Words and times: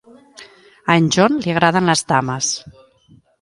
A 0.93 0.95
en 1.01 1.05
John 1.17 1.37
li 1.43 1.53
agraden 1.53 1.93
les 1.93 2.03
dames. 2.13 2.51